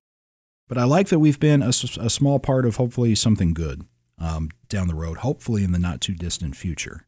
But 0.69 0.77
I 0.77 0.85
like 0.85 1.09
that 1.09 1.19
we've 1.19 1.41
been 1.41 1.63
a, 1.63 1.69
a 1.69 2.11
small 2.11 2.39
part 2.39 2.67
of 2.67 2.77
hopefully 2.77 3.15
something 3.15 3.55
good 3.55 3.87
um, 4.18 4.50
down 4.68 4.88
the 4.88 4.94
road, 4.94 5.18
hopefully 5.18 5.64
in 5.64 5.73
the 5.73 5.78
not 5.78 6.00
too 6.00 6.14
distant 6.14 6.56
future. 6.56 7.06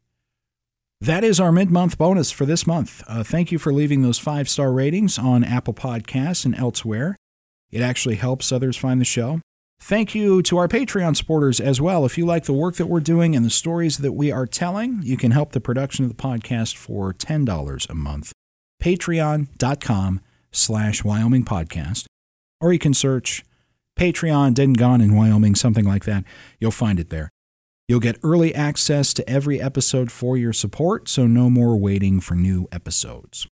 That 0.99 1.23
is 1.23 1.39
our 1.39 1.51
mid 1.51 1.69
month 1.69 1.97
bonus 1.97 2.31
for 2.31 2.45
this 2.45 2.65
month. 2.65 3.03
Uh, 3.07 3.23
thank 3.23 3.51
you 3.51 3.59
for 3.59 3.71
leaving 3.71 4.01
those 4.01 4.17
five 4.17 4.49
star 4.49 4.71
ratings 4.71 5.19
on 5.19 5.43
Apple 5.43 5.73
Podcasts 5.73 6.43
and 6.43 6.55
elsewhere. 6.55 7.15
It 7.69 7.81
actually 7.81 8.15
helps 8.15 8.51
others 8.51 8.77
find 8.77 8.99
the 8.99 9.05
show. 9.05 9.41
Thank 9.79 10.15
you 10.15 10.41
to 10.43 10.57
our 10.57 10.67
Patreon 10.67 11.15
supporters 11.15 11.59
as 11.59 11.79
well. 11.79 12.03
If 12.03 12.17
you 12.17 12.25
like 12.25 12.45
the 12.45 12.53
work 12.53 12.75
that 12.75 12.87
we're 12.87 12.99
doing 12.99 13.35
and 13.35 13.45
the 13.45 13.51
stories 13.51 13.99
that 13.99 14.13
we 14.13 14.31
are 14.31 14.47
telling, 14.47 15.01
you 15.03 15.17
can 15.17 15.31
help 15.31 15.51
the 15.51 15.61
production 15.61 16.03
of 16.03 16.09
the 16.09 16.21
podcast 16.21 16.75
for 16.75 17.13
$10 17.13 17.89
a 17.89 17.93
month. 17.93 18.31
Patreon.com 18.81 20.21
slash 20.51 21.03
Wyoming 21.03 21.45
Podcast. 21.45 22.05
Or 22.59 22.73
you 22.73 22.79
can 22.79 22.95
search 22.95 23.45
Patreon, 23.97 24.57
and 24.57 25.01
in 25.01 25.15
Wyoming, 25.15 25.55
something 25.55 25.85
like 25.85 26.05
that. 26.05 26.23
You'll 26.59 26.71
find 26.71 26.99
it 26.99 27.09
there. 27.09 27.29
You'll 27.87 27.99
get 27.99 28.19
early 28.23 28.53
access 28.53 29.13
to 29.15 29.29
every 29.29 29.61
episode 29.61 30.11
for 30.11 30.37
your 30.37 30.53
support, 30.53 31.09
so 31.09 31.25
no 31.25 31.49
more 31.49 31.75
waiting 31.77 32.19
for 32.19 32.35
new 32.35 32.67
episodes. 32.71 33.47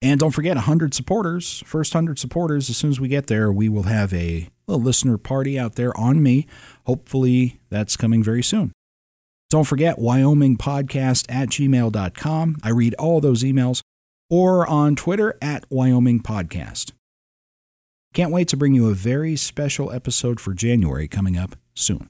And 0.00 0.20
don't 0.20 0.30
forget 0.30 0.56
100 0.56 0.94
supporters, 0.94 1.62
first 1.66 1.94
100 1.94 2.18
supporters, 2.18 2.70
as 2.70 2.76
soon 2.76 2.90
as 2.90 3.00
we 3.00 3.08
get 3.08 3.26
there, 3.26 3.50
we 3.50 3.68
will 3.68 3.84
have 3.84 4.14
a 4.14 4.48
listener 4.68 5.18
party 5.18 5.58
out 5.58 5.74
there 5.74 5.96
on 5.98 6.22
me. 6.22 6.46
Hopefully, 6.86 7.58
that's 7.70 7.96
coming 7.96 8.22
very 8.22 8.42
soon. 8.42 8.72
Don't 9.50 9.64
forget 9.64 9.96
wyomingpodcast 9.96 11.24
at 11.30 11.48
gmail.com. 11.48 12.56
I 12.62 12.68
read 12.68 12.94
all 12.94 13.20
those 13.20 13.42
emails 13.42 13.80
or 14.30 14.66
on 14.66 14.94
Twitter 14.94 15.38
at 15.40 15.64
Wyoming 15.70 16.20
Podcast. 16.20 16.92
Can't 18.14 18.32
wait 18.32 18.48
to 18.48 18.56
bring 18.56 18.74
you 18.74 18.88
a 18.88 18.94
very 18.94 19.36
special 19.36 19.92
episode 19.92 20.40
for 20.40 20.54
January 20.54 21.08
coming 21.08 21.36
up 21.36 21.56
soon. 21.74 22.08